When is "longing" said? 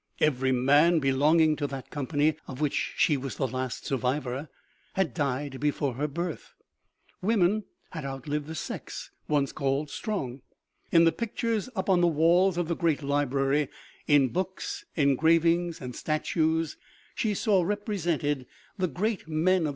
1.11-1.55